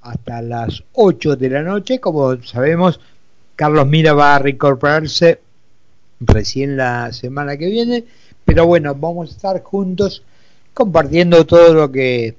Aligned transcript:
hasta 0.00 0.42
las 0.42 0.82
8 0.92 1.36
de 1.36 1.50
la 1.50 1.62
noche. 1.62 2.00
Como 2.00 2.42
sabemos, 2.42 3.00
Carlos 3.56 3.86
Mira 3.86 4.12
va 4.12 4.36
a 4.36 4.38
reincorporarse 4.38 5.40
recién 6.20 6.76
la 6.76 7.12
semana 7.12 7.56
que 7.56 7.66
viene, 7.66 8.04
pero 8.44 8.66
bueno, 8.66 8.94
vamos 8.94 9.30
a 9.30 9.32
estar 9.32 9.62
juntos 9.62 10.22
compartiendo 10.72 11.46
todo 11.46 11.74
lo 11.74 11.90
que 11.90 12.36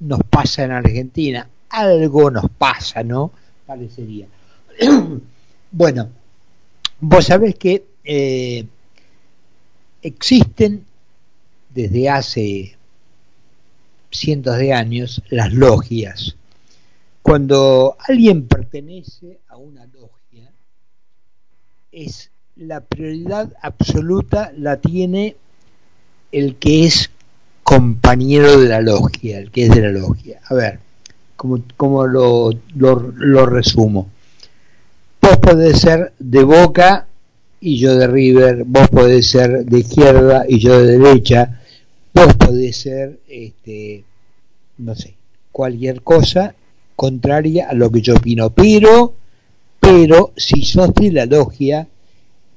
nos 0.00 0.20
pasa 0.28 0.64
en 0.64 0.72
Argentina. 0.72 1.48
Algo 1.70 2.30
nos 2.30 2.50
pasa, 2.50 3.02
¿no? 3.02 3.32
Parecería. 3.66 4.26
bueno, 5.70 6.08
vos 7.00 7.24
sabés 7.24 7.54
que 7.56 7.84
eh, 8.04 8.66
existen 10.02 10.84
desde 11.74 12.08
hace 12.08 12.76
cientos 14.10 14.56
de 14.56 14.72
años 14.72 15.22
las 15.30 15.52
logias. 15.52 16.35
Cuando 17.26 17.96
alguien 18.06 18.46
pertenece 18.46 19.40
a 19.48 19.56
una 19.56 19.84
logia, 19.86 20.48
es 21.90 22.30
la 22.54 22.82
prioridad 22.82 23.52
absoluta 23.62 24.52
la 24.56 24.76
tiene 24.76 25.34
el 26.30 26.54
que 26.54 26.86
es 26.86 27.10
compañero 27.64 28.60
de 28.60 28.68
la 28.68 28.80
logia, 28.80 29.40
el 29.40 29.50
que 29.50 29.64
es 29.64 29.70
de 29.74 29.80
la 29.80 29.88
logia. 29.88 30.40
A 30.48 30.54
ver, 30.54 30.78
como, 31.34 32.06
lo, 32.06 32.50
lo, 32.76 33.46
resumo. 33.46 34.08
Vos 35.20 35.36
podés 35.38 35.80
ser 35.80 36.12
de 36.20 36.44
Boca 36.44 37.08
y 37.58 37.76
yo 37.80 37.96
de 37.96 38.06
River, 38.06 38.62
vos 38.64 38.88
podés 38.88 39.28
ser 39.28 39.64
de 39.64 39.80
izquierda 39.80 40.44
y 40.48 40.60
yo 40.60 40.80
de 40.80 40.96
derecha, 40.96 41.60
vos 42.14 42.32
podés 42.34 42.76
ser, 42.76 43.18
este, 43.26 44.04
no 44.78 44.94
sé, 44.94 45.16
cualquier 45.50 46.02
cosa 46.02 46.54
contraria 46.96 47.68
a 47.68 47.74
lo 47.74 47.90
que 47.90 48.00
yo 48.00 48.16
opino, 48.16 48.50
pero, 48.50 49.14
pero 49.78 50.32
si 50.36 50.64
sos 50.64 50.92
de 50.94 51.12
la 51.12 51.26
logia, 51.26 51.86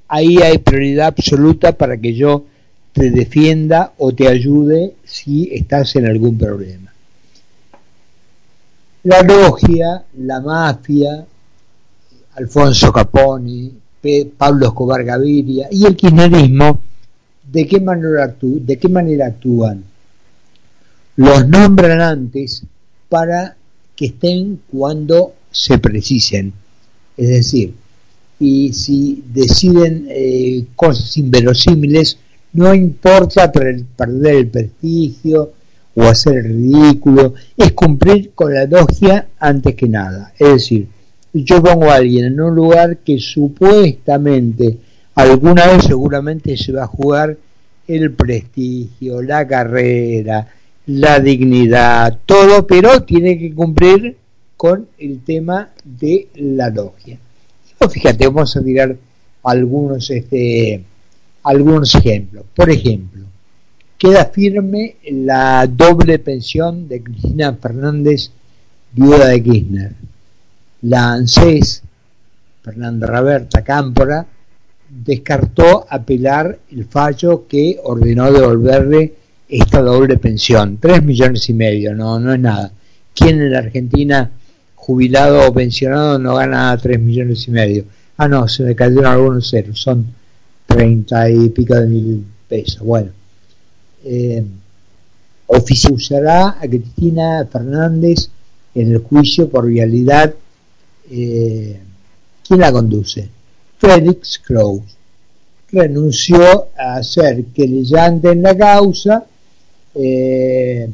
ahí 0.07 0.37
hay 0.37 0.57
prioridad 0.57 1.07
absoluta 1.07 1.73
para 1.73 1.97
que 1.97 2.15
yo 2.15 2.45
te 2.93 3.11
defienda 3.11 3.93
o 3.97 4.13
te 4.13 4.27
ayude 4.27 4.95
si 5.03 5.49
estás 5.53 5.95
en 5.97 6.07
algún 6.07 6.37
problema. 6.37 6.91
La 9.03 9.21
logia, 9.21 10.03
la 10.17 10.41
mafia, 10.41 11.25
Alfonso 12.35 12.91
Caponi, 12.91 13.71
Pablo 14.37 14.67
Escobar 14.67 15.03
Gaviria 15.03 15.67
y 15.71 15.85
el 15.85 15.95
kirchnerismo, 15.95 16.81
¿de 17.43 17.67
qué 17.67 17.79
de 17.79 18.77
qué 18.77 18.89
manera 18.89 19.27
actúan? 19.27 19.83
Los 21.15 21.47
nombran 21.47 22.01
antes 22.01 22.63
para 23.09 23.57
que 23.99 24.05
estén 24.05 24.61
cuando 24.71 25.33
se 25.51 25.77
precisen. 25.77 26.53
Es 27.17 27.27
decir, 27.27 27.73
y 28.39 28.71
si 28.71 29.25
deciden 29.27 30.07
eh, 30.07 30.67
cosas 30.73 31.17
inverosímiles, 31.17 32.17
no 32.53 32.73
importa 32.73 33.51
perder 33.51 34.35
el 34.35 34.47
prestigio 34.47 35.51
o 35.95 36.03
hacer 36.03 36.37
el 36.37 36.43
ridículo, 36.45 37.33
es 37.57 37.73
cumplir 37.73 38.31
con 38.33 38.53
la 38.53 38.63
logia 38.63 39.27
antes 39.37 39.75
que 39.75 39.89
nada. 39.89 40.31
Es 40.39 40.47
decir, 40.47 40.87
yo 41.33 41.61
pongo 41.61 41.91
a 41.91 41.95
alguien 41.95 42.23
en 42.23 42.39
un 42.39 42.55
lugar 42.55 42.99
que 42.99 43.19
supuestamente 43.19 44.77
alguna 45.13 45.67
vez 45.67 45.83
seguramente 45.83 46.55
se 46.55 46.71
va 46.71 46.85
a 46.85 46.87
jugar 46.87 47.35
el 47.85 48.13
prestigio, 48.13 49.21
la 49.21 49.45
carrera, 49.45 50.47
la 50.89 51.19
dignidad, 51.19 52.17
todo, 52.25 52.65
pero 52.65 53.03
tiene 53.03 53.37
que 53.37 53.53
cumplir 53.53 54.17
con 54.57 54.87
el 54.97 55.19
tema 55.23 55.69
de 55.83 56.29
la 56.33 56.71
logia. 56.71 57.19
fíjate, 57.91 58.25
vamos 58.25 58.57
a 58.57 58.61
mirar 58.61 58.97
algunos, 59.43 60.09
este, 60.09 60.83
algunos 61.43 61.93
ejemplos. 61.93 62.45
Por 62.55 62.71
ejemplo, 62.71 63.23
queda 63.99 64.25
firme 64.25 64.95
la 65.11 65.67
doble 65.67 66.17
pensión 66.17 66.87
de 66.87 67.03
Cristina 67.03 67.53
Fernández, 67.53 68.31
viuda 68.91 69.27
de 69.27 69.43
Kirchner. 69.43 69.93
La 70.81 71.13
ANSES, 71.13 71.83
Fernanda 72.63 73.05
Raberta 73.05 73.63
Cámpora, 73.63 74.25
descartó 74.89 75.85
apelar 75.87 76.57
el 76.71 76.85
fallo 76.85 77.45
que 77.47 77.79
ordenó 77.83 78.31
devolverle 78.31 79.18
esta 79.49 79.81
doble 79.81 80.17
pensión, 80.17 80.77
tres 80.79 81.03
millones 81.03 81.49
y 81.49 81.53
medio, 81.53 81.95
no, 81.95 82.19
no 82.19 82.33
es 82.33 82.39
nada. 82.39 82.71
¿Quién 83.15 83.41
en 83.41 83.51
la 83.51 83.59
Argentina 83.59 84.31
jubilado 84.75 85.47
o 85.47 85.53
pensionado 85.53 86.19
no 86.19 86.35
gana 86.35 86.77
tres 86.77 86.99
millones 86.99 87.47
y 87.47 87.51
medio? 87.51 87.85
Ah, 88.17 88.27
no, 88.27 88.47
se 88.47 88.63
me 88.63 88.75
cayeron 88.75 89.07
algunos 89.07 89.49
ceros, 89.49 89.81
son 89.81 90.05
treinta 90.67 91.29
y 91.29 91.49
pico 91.49 91.75
de 91.75 91.87
mil 91.87 92.25
pesos. 92.47 92.81
Bueno, 92.81 93.09
eh, 94.05 94.45
a 95.47 96.67
Cristina 96.67 97.47
Fernández 97.51 98.29
en 98.75 98.91
el 98.91 98.99
juicio 98.99 99.49
por 99.49 99.65
vialidad. 99.65 100.33
Eh, 101.09 101.79
¿Quién 102.47 102.59
la 102.59 102.71
conduce? 102.71 103.29
Félix 103.79 104.39
Kraus 104.39 104.83
renunció 105.71 106.67
a 106.77 107.01
ser 107.03 107.45
que 107.45 107.67
le 107.67 107.83
en 108.31 108.41
la 108.41 108.55
causa 108.55 109.25
eh, 109.95 110.89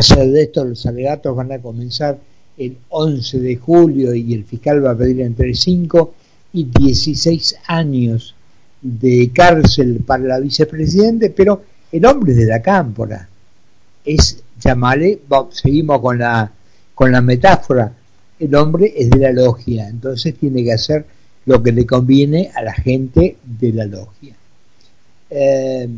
ser 0.00 0.30
de 0.30 0.42
esto, 0.42 0.64
los 0.64 0.86
alegatos 0.86 1.36
van 1.36 1.52
a 1.52 1.58
comenzar 1.58 2.18
el 2.56 2.76
11 2.88 3.40
de 3.40 3.56
julio 3.56 4.14
y 4.14 4.34
el 4.34 4.44
fiscal 4.44 4.84
va 4.84 4.92
a 4.92 4.96
pedir 4.96 5.20
entre 5.20 5.54
5 5.54 6.14
y 6.54 6.64
16 6.64 7.56
años 7.66 8.34
de 8.80 9.30
cárcel 9.34 10.02
para 10.06 10.24
la 10.24 10.40
vicepresidente, 10.40 11.30
pero 11.30 11.62
el 11.92 12.04
hombre 12.06 12.34
de 12.34 12.46
la 12.46 12.62
cámpora 12.62 13.28
es, 14.04 14.42
llamarle, 14.60 15.20
seguimos 15.50 16.00
con 16.00 16.18
la, 16.18 16.50
con 16.94 17.12
la 17.12 17.20
metáfora, 17.20 17.92
el 18.38 18.54
hombre 18.54 18.92
es 18.96 19.10
de 19.10 19.18
la 19.18 19.32
logia, 19.32 19.88
entonces 19.88 20.34
tiene 20.34 20.62
que 20.62 20.72
hacer 20.72 21.04
lo 21.46 21.62
que 21.62 21.72
le 21.72 21.86
conviene 21.86 22.50
a 22.54 22.62
la 22.62 22.72
gente 22.72 23.36
de 23.44 23.72
la 23.72 23.86
logia. 23.86 24.34
Eh, 25.30 25.88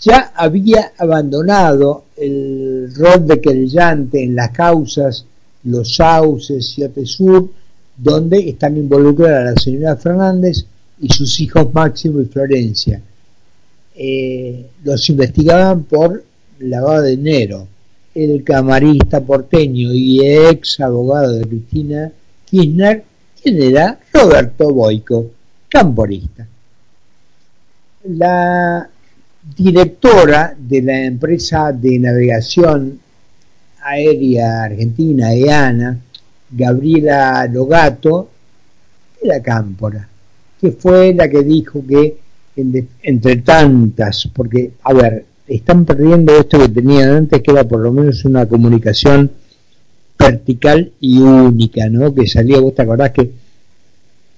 ya 0.00 0.32
había 0.34 0.92
abandonado 0.98 2.04
el 2.16 2.92
rol 2.94 3.26
de 3.26 3.40
querellante 3.40 4.22
en 4.22 4.36
las 4.36 4.50
causas 4.50 5.24
Los 5.64 5.96
Sauces 5.96 6.78
y 6.78 6.84
Atesur, 6.84 7.50
donde 7.96 8.48
están 8.48 8.76
involucradas 8.76 9.54
la 9.54 9.60
señora 9.60 9.96
Fernández 9.96 10.66
y 11.00 11.08
sus 11.08 11.40
hijos 11.40 11.72
Máximo 11.72 12.20
y 12.20 12.26
Florencia. 12.26 13.00
Eh, 13.96 14.66
los 14.82 15.08
investigaban 15.08 15.84
por 15.84 16.24
lavado 16.58 17.02
de 17.02 17.10
dinero. 17.10 17.68
El 18.14 18.44
camarista 18.44 19.20
porteño 19.20 19.92
y 19.92 20.20
ex 20.24 20.80
abogado 20.80 21.32
de 21.32 21.46
Cristina 21.46 22.12
Kirchner, 22.44 23.04
quien 23.40 23.62
era 23.62 23.98
Roberto 24.12 24.72
Boico, 24.72 25.30
camporista. 25.68 26.46
La 28.04 28.88
directora 29.56 30.54
de 30.58 30.82
la 30.82 31.04
empresa 31.04 31.72
de 31.72 31.98
navegación 31.98 33.00
aérea 33.82 34.64
argentina, 34.64 35.34
EANA, 35.34 35.98
Gabriela 36.50 37.46
Logato, 37.52 38.30
de 39.20 39.28
la 39.28 39.42
Cámpora, 39.42 40.08
que 40.60 40.72
fue 40.72 41.12
la 41.14 41.28
que 41.28 41.42
dijo 41.42 41.84
que 41.86 42.18
entre 42.56 43.36
tantas, 43.36 44.28
porque, 44.32 44.72
a 44.82 44.92
ver, 44.92 45.26
están 45.46 45.84
perdiendo 45.84 46.38
esto 46.38 46.58
que 46.58 46.68
tenían 46.68 47.10
antes, 47.10 47.42
que 47.42 47.50
era 47.50 47.64
por 47.64 47.80
lo 47.80 47.92
menos 47.92 48.24
una 48.24 48.46
comunicación 48.46 49.30
vertical 50.18 50.92
y 51.00 51.18
única, 51.18 51.88
¿no? 51.88 52.14
Que 52.14 52.26
salía, 52.26 52.60
vos 52.60 52.74
te 52.74 52.82
acordás 52.82 53.10
que 53.10 53.30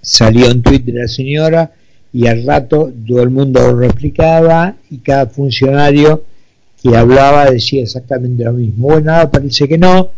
salió 0.01 0.51
en 0.51 0.63
Twitter 0.63 0.95
la 0.95 1.09
señora, 1.09 1.71
y 2.17 2.27
al 2.29 2.47
rato 2.47 2.91
todo 3.07 3.23
el 3.23 3.29
mundo 3.29 3.77
replicaba 3.77 4.75
y 4.91 4.97
cada 5.01 5.27
funcionario 5.27 6.25
que 6.83 6.97
hablaba 6.97 7.51
decía 7.51 7.83
exactamente 7.83 8.43
lo 8.43 8.55
mismo. 8.55 8.89
Bueno, 8.89 9.31
parece 9.31 9.69
que 9.69 9.77
no. 9.77 10.13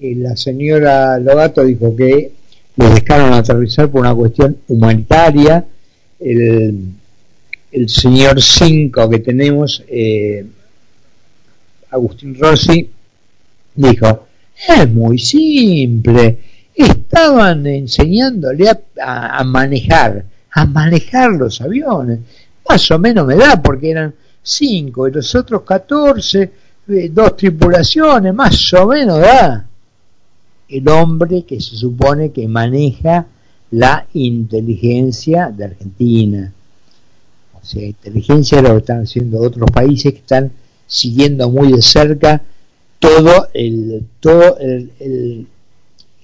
Eh, 0.00 0.16
la 0.16 0.36
señora 0.36 1.16
Logato 1.20 1.62
dijo 1.62 1.94
que 1.94 2.32
los 2.74 2.92
dejaron 2.96 3.32
aterrizar 3.34 3.88
por 3.88 4.00
una 4.00 4.12
cuestión 4.16 4.56
humanitaria. 4.66 5.64
El, 6.18 6.96
señor 7.86 8.42
5 8.42 9.08
que 9.08 9.18
tenemos, 9.20 9.84
eh, 9.86 10.44
Agustín 11.88 12.36
Rossi, 12.36 12.90
dijo, 13.76 14.26
es 14.76 14.90
muy 14.90 15.20
simple, 15.20 16.36
estaban 16.74 17.64
enseñándole 17.64 18.70
a 19.00 19.44
manejar 19.44 20.33
a 20.54 20.64
manejar 20.66 21.32
los 21.32 21.60
aviones. 21.60 22.20
Más 22.68 22.90
o 22.90 22.98
menos 22.98 23.26
me 23.26 23.36
da, 23.36 23.60
porque 23.62 23.90
eran 23.90 24.14
cinco 24.42 25.08
y 25.08 25.12
los 25.12 25.34
otros 25.34 25.62
14 25.62 26.52
eh, 26.86 27.08
dos 27.10 27.36
tripulaciones, 27.36 28.34
más 28.34 28.72
o 28.74 28.86
menos 28.86 29.18
da 29.18 29.66
el 30.68 30.88
hombre 30.88 31.44
que 31.44 31.60
se 31.60 31.76
supone 31.76 32.30
que 32.30 32.46
maneja 32.48 33.26
la 33.70 34.06
inteligencia 34.12 35.50
de 35.54 35.64
Argentina. 35.64 36.52
O 37.54 37.64
sea, 37.64 37.84
inteligencia 37.84 38.60
lo 38.60 38.78
están 38.78 39.02
haciendo 39.02 39.40
otros 39.40 39.70
países 39.70 40.12
que 40.12 40.18
están 40.18 40.52
siguiendo 40.86 41.50
muy 41.50 41.72
de 41.72 41.82
cerca 41.82 42.42
todo 42.98 43.48
el 43.54 44.04
todo 44.20 44.58
el, 44.58 45.46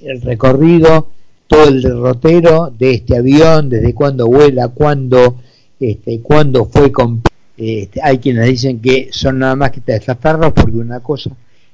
el, 0.01 0.21
recorrido, 0.23 1.09
todo 1.51 1.69
el 1.69 1.83
derrotero 1.83 2.73
de 2.79 2.93
este 2.93 3.19
avión, 3.19 3.69
desde 3.69 3.93
cuándo 3.93 4.29
vuela, 4.29 4.69
cuándo 4.69 5.35
este, 5.81 6.21
cuándo 6.21 6.67
fue 6.67 6.93
con 6.93 7.23
este, 7.57 8.01
hay 8.01 8.19
quienes 8.19 8.47
dicen 8.47 8.81
que 8.81 9.09
son 9.11 9.41
nada 9.41 9.57
más 9.57 9.73
que 9.73 9.83
desaferros 9.85 10.53
porque 10.53 10.77
una 10.77 11.01
cosa 11.01 11.31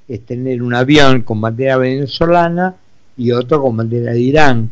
es 0.08 0.24
tener 0.24 0.62
un 0.62 0.74
avión 0.74 1.22
con 1.22 1.42
bandera 1.42 1.76
venezolana 1.76 2.74
y 3.18 3.32
otro 3.32 3.60
con 3.60 3.76
bandera 3.76 4.12
de 4.12 4.20
Irán. 4.20 4.70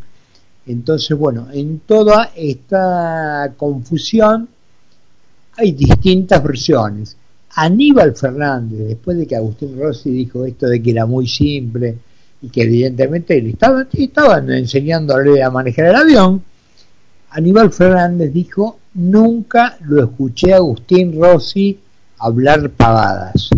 Entonces, 0.65 1.15
bueno, 1.15 1.49
en 1.53 1.81
toda 1.81 2.31
esta 2.35 3.53
confusión 3.55 4.49
hay 5.55 5.73
distintas 5.73 6.43
versiones. 6.43 7.15
Aníbal 7.51 8.15
Fernández, 8.15 8.87
después 8.87 9.17
de 9.19 9.27
que 9.27 9.35
Agustín 9.35 9.79
Rossi 9.79 10.09
dijo 10.09 10.45
esto 10.45 10.65
de 10.65 10.81
que 10.81 10.89
era 10.89 11.05
muy 11.05 11.27
simple 11.27 11.99
y 12.41 12.49
que 12.49 12.63
evidentemente 12.63 13.41
le 13.41 13.49
estaban, 13.51 14.51
enseñándole 14.51 15.41
a 15.41 15.49
manejar 15.49 15.85
el 15.87 15.95
avión, 15.95 16.43
Aníbal 17.31 17.71
Fernández 17.71 18.31
dijo, 18.31 18.79
nunca 18.93 19.77
lo 19.81 20.03
escuché 20.03 20.53
a 20.53 20.57
Agustín 20.57 21.19
Rossi 21.19 21.77
hablar 22.19 22.69
pavadas. 22.69 23.49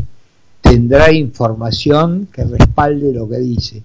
Tendrá 0.61 1.11
información 1.11 2.27
que 2.31 2.43
respalde 2.43 3.13
lo 3.13 3.29
que 3.29 3.37
dice. 3.37 3.83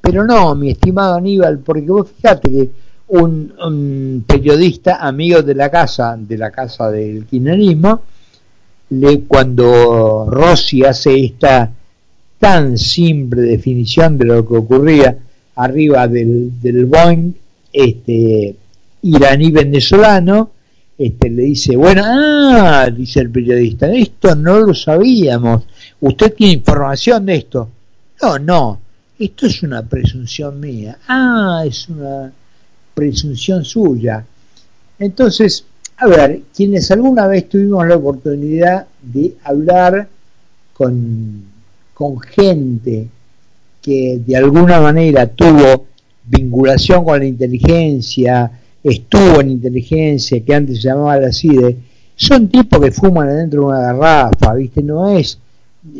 Pero 0.00 0.24
no, 0.24 0.54
mi 0.54 0.70
estimado 0.70 1.14
Aníbal, 1.14 1.58
porque 1.58 1.90
vos 1.90 2.08
fíjate 2.10 2.50
que 2.50 2.70
un, 3.08 4.24
periodista 4.26 4.96
amigo 4.96 5.42
de 5.42 5.54
la 5.54 5.70
casa, 5.70 6.16
de 6.18 6.38
la 6.38 6.50
casa 6.50 6.90
del 6.90 7.24
kirchnerismo, 7.26 8.02
le, 8.90 9.20
cuando 9.22 10.26
Rossi 10.28 10.84
hace 10.84 11.24
esta 11.24 11.70
tan 12.38 12.78
simple 12.78 13.42
definición 13.42 14.16
de 14.18 14.24
lo 14.24 14.46
que 14.46 14.54
ocurría 14.54 15.18
arriba 15.56 16.06
del, 16.06 16.60
del 16.60 16.86
Boeing 16.86 17.32
este, 17.72 18.56
iraní 19.02 19.50
venezolano, 19.50 20.50
este, 20.96 21.30
le 21.30 21.42
dice, 21.42 21.76
bueno, 21.76 22.02
ah, 22.04 22.88
dice 22.94 23.20
el 23.20 23.30
periodista, 23.30 23.92
esto 23.92 24.34
no 24.34 24.60
lo 24.60 24.74
sabíamos, 24.74 25.64
usted 26.00 26.34
tiene 26.34 26.54
información 26.54 27.26
de 27.26 27.36
esto. 27.36 27.68
No, 28.22 28.38
no, 28.38 28.80
esto 29.18 29.46
es 29.46 29.62
una 29.62 29.82
presunción 29.82 30.58
mía. 30.58 30.98
Ah, 31.06 31.62
es 31.66 31.88
una 31.88 32.32
presunción 32.94 33.64
suya. 33.64 34.24
Entonces, 34.98 35.64
a 35.96 36.06
ver, 36.08 36.42
quienes 36.54 36.90
alguna 36.90 37.26
vez 37.26 37.48
tuvimos 37.48 37.86
la 37.86 37.96
oportunidad 37.96 38.86
de 39.02 39.34
hablar 39.44 40.08
con, 40.72 41.44
con 41.98 42.20
gente 42.20 43.08
que 43.82 44.20
de 44.24 44.36
alguna 44.36 44.80
manera 44.80 45.26
tuvo 45.26 45.86
vinculación 46.24 47.04
con 47.04 47.18
la 47.18 47.26
inteligencia, 47.26 48.52
estuvo 48.84 49.40
en 49.40 49.50
inteligencia, 49.50 50.38
que 50.44 50.54
antes 50.54 50.80
se 50.80 50.88
llamaba 50.88 51.18
la 51.18 51.32
CIDE, 51.32 51.76
son 52.14 52.46
tipos 52.46 52.80
que 52.80 52.92
fuman 52.92 53.28
adentro 53.28 53.62
de 53.62 53.66
una 53.66 53.80
garrafa, 53.80 54.54
¿viste? 54.54 54.80
No 54.80 55.08
es 55.08 55.38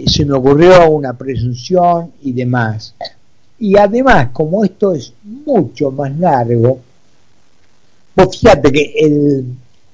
se 0.07 0.25
me 0.25 0.35
ocurrió 0.35 0.89
una 0.89 1.15
presunción 1.15 2.13
y 2.23 2.33
demás. 2.33 2.95
Y 3.59 3.77
además, 3.77 4.29
como 4.33 4.65
esto 4.65 4.95
es 4.95 5.13
mucho 5.25 5.91
más 5.91 6.17
largo, 6.17 6.79
pues 8.15 8.39
fíjate 8.39 8.71
que 8.71 8.93
el, 8.99 9.47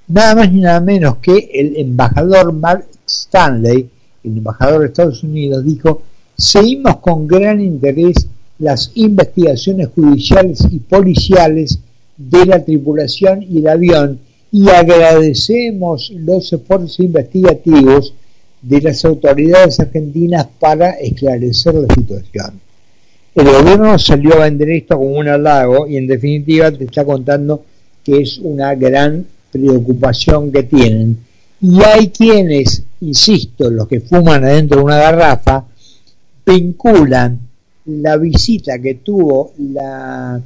nada 0.09 0.35
más 0.35 0.53
ni 0.53 0.61
nada 0.61 0.81
menos 0.81 1.17
que 1.17 1.51
el 1.55 1.77
embajador 1.79 2.53
Mark 2.53 2.87
Stanley, 3.07 3.89
el 4.25 4.39
embajador 4.39 4.81
de 4.81 4.87
Estados 4.87 5.23
Unidos, 5.23 5.65
dijo, 5.65 6.03
seguimos 6.37 6.97
con 6.99 7.27
gran 7.27 7.61
interés 7.61 8.27
las 8.59 8.91
investigaciones 8.95 9.89
judiciales 9.95 10.67
y 10.71 10.79
policiales 10.79 11.79
de 12.17 12.47
la 12.47 12.65
tripulación 12.65 13.43
y 13.43 13.59
el 13.59 13.69
avión 13.69 14.19
y 14.53 14.69
agradecemos 14.69 16.13
los 16.15 16.53
esfuerzos 16.53 17.01
investigativos 17.01 18.15
de 18.63 18.81
las 18.81 19.05
autoridades 19.05 19.81
argentinas 19.81 20.47
para 20.59 20.91
esclarecer 20.93 21.75
la 21.75 21.93
situación. 21.93 22.61
El 23.35 23.47
gobierno 23.47 23.99
salió 23.99 24.35
a 24.35 24.45
vender 24.45 24.71
esto 24.71 24.97
como 24.97 25.19
un 25.19 25.29
halago 25.29 25.89
y 25.89 25.97
en 25.97 26.07
definitiva 26.07 26.71
te 26.71 26.85
está 26.85 27.05
contando 27.05 27.65
que 28.05 28.23
es 28.23 28.39
una 28.39 28.75
gran 28.77 29.27
preocupación 29.51 30.53
que 30.53 30.63
tienen. 30.63 31.19
Y 31.61 31.83
hay 31.83 32.09
quienes, 32.09 32.85
insisto, 33.07 33.71
los 33.71 33.87
que 33.87 34.01
fuman 34.01 34.45
adentro 34.45 34.79
de 34.79 34.85
una 34.85 34.97
garrafa, 34.97 35.65
vinculan 36.45 37.39
la 37.87 38.17
visita 38.17 38.79
que 38.79 38.95
tuvo 38.95 39.53
la 39.59 40.41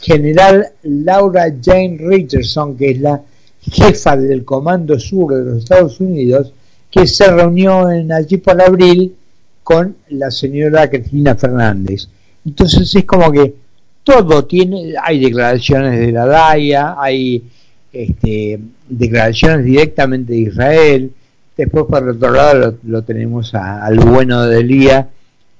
general 0.00 0.66
Laura 0.82 1.54
Jane 1.62 1.98
Richardson, 2.00 2.76
que 2.76 2.90
es 2.92 3.00
la 3.00 3.22
jefa 3.62 4.16
del 4.16 4.44
Comando 4.44 4.98
Sur 4.98 5.34
de 5.34 5.44
los 5.44 5.58
Estados 5.58 6.00
Unidos, 6.00 6.52
que 6.90 7.06
se 7.06 7.30
reunió 7.30 7.90
en 7.90 8.10
allí 8.12 8.38
por 8.38 8.60
abril 8.60 9.14
con 9.62 9.96
la 10.08 10.30
señora 10.30 10.88
Cristina 10.88 11.36
Fernández. 11.36 12.08
Entonces 12.44 12.94
es 12.94 13.04
como 13.04 13.30
que 13.30 13.54
todo 14.02 14.44
tiene, 14.46 14.94
hay 15.00 15.20
declaraciones 15.20 16.00
de 16.00 16.10
la 16.10 16.26
DAIA, 16.26 16.96
hay 16.98 17.44
este, 17.92 18.58
declaraciones 18.88 19.64
directamente 19.64 20.32
de 20.32 20.38
Israel, 20.38 21.12
después 21.60 21.86
por 21.86 22.08
otro 22.08 22.30
lado 22.30 22.78
lo, 22.82 23.02
tenemos 23.02 23.54
al 23.54 23.98
bueno 23.98 24.46
de 24.46 24.60
Elía, 24.60 25.08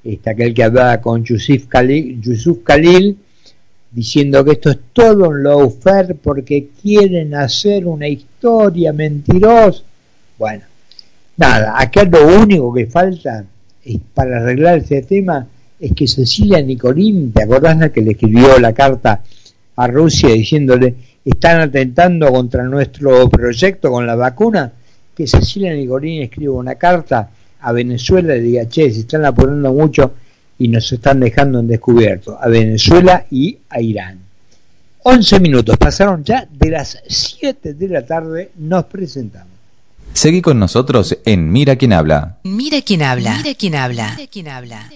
este, 0.05 0.31
aquel 0.31 0.55
que 0.55 0.65
hablaba 0.65 1.01
con 1.01 1.25
Yusuf 1.25 1.67
Khalil, 1.67 2.21
Yusuf 2.21 2.59
diciendo 3.91 4.45
que 4.45 4.53
esto 4.53 4.71
es 4.71 4.79
todo 4.93 5.29
un 5.29 5.43
lawfare 5.43 6.15
porque 6.15 6.69
quieren 6.81 7.35
hacer 7.35 7.87
una 7.87 8.07
historia 8.07 8.93
mentirosa. 8.93 9.83
Bueno, 10.39 10.63
Nada, 11.41 11.81
acá 11.81 12.05
lo 12.05 12.43
único 12.43 12.71
que 12.71 12.85
falta 12.85 13.47
es 13.83 13.99
para 14.13 14.43
arreglar 14.43 14.77
este 14.77 15.01
tema 15.01 15.47
es 15.81 15.93
que 15.95 16.07
Cecilia 16.07 16.61
Nicolín, 16.61 17.33
¿te 17.33 17.45
acordás 17.45 17.79
la 17.79 17.89
que 17.89 18.03
le 18.03 18.11
escribió 18.11 18.59
la 18.59 18.75
carta 18.75 19.23
a 19.77 19.87
Rusia 19.87 20.29
diciéndole 20.29 20.95
están 21.25 21.63
atentando 21.63 22.31
contra 22.31 22.65
nuestro 22.65 23.31
proyecto 23.31 23.91
con 23.91 24.07
la 24.07 24.17
vacuna? 24.17 24.71
Que 25.21 25.27
Cecilia 25.27 25.75
Nicolín 25.75 26.23
escriba 26.23 26.55
una 26.55 26.77
carta 26.77 27.29
a 27.61 27.73
Venezuela 27.73 28.35
y 28.35 28.41
diga, 28.41 28.67
che, 28.67 28.91
se 28.91 29.01
están 29.01 29.27
apurando 29.27 29.71
mucho 29.71 30.15
y 30.59 30.67
nos 30.67 30.91
están 30.91 31.21
dejando 31.21 31.61
en 31.61 31.69
descubierto, 31.69 32.39
a 32.41 32.49
Venezuela 32.49 33.27
y 33.31 33.59
a 33.69 33.83
Irán. 33.83 34.19
11 35.03 35.41
minutos, 35.41 35.77
pasaron 35.77 36.25
ya 36.25 36.49
de 36.51 36.71
las 36.71 37.03
7 37.07 37.75
de 37.75 37.89
la 37.89 38.07
tarde, 38.07 38.53
nos 38.57 38.87
presentamos. 38.87 39.53
Seguí 40.15 40.41
con 40.41 40.59
nosotros 40.59 41.19
en 41.27 41.53
Mira 41.53 41.77
quién 41.77 41.93
habla. 41.93 42.39
Mira 42.45 42.81
quién 42.81 43.03
habla. 43.03 43.37
Mira 43.43 43.55
quién 43.55 43.75
habla. 43.75 44.15
Mira 44.17 44.31
quién 44.33 44.49
habla. 44.49 44.91